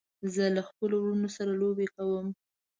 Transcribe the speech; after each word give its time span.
زه 0.33 0.43
له 0.55 0.61
خپلو 0.69 0.95
وروڼو 0.99 1.29
سره 1.37 1.51
لوبې 1.61 1.87
کوم. 1.95 2.27